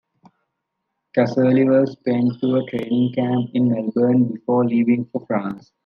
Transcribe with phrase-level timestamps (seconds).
[1.15, 5.71] Casserly was sent to a training camp in Melbourne before leaving for France.